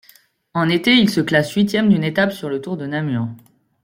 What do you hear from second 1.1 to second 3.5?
se classe huitième d'une étape sur le Tour de Namur.